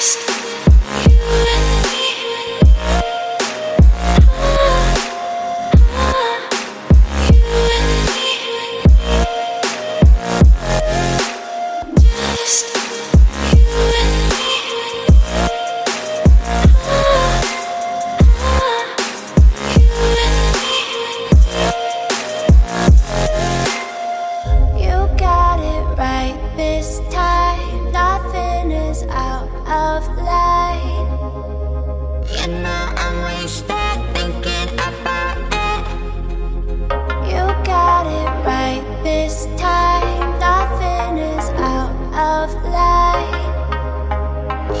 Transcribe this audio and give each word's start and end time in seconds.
Podcast. 0.00 0.69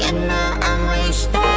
you 0.00 0.12
know 0.12 0.58
I'm 0.62 0.88
wasted 0.88 1.47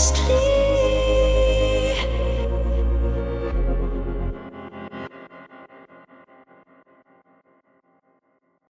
Please. 0.00 0.49